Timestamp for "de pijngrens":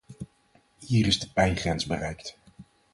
1.19-1.85